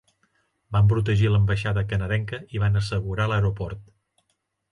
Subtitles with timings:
[0.75, 3.85] Van protegir l'ambaixada canadenca i van assegurar l'aeroport.